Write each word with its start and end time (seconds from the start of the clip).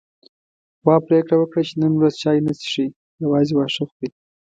غوا 0.83 0.97
پرېکړه 1.07 1.35
وکړه 1.37 1.61
چې 1.67 1.73
نن 1.81 1.93
ورځ 1.97 2.13
چای 2.21 2.39
نه 2.47 2.53
څښي، 2.59 2.87
يوازې 3.23 3.53
واښه 3.55 3.83
خوري. 3.89 4.09